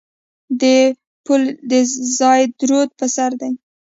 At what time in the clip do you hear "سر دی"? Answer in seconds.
3.15-3.51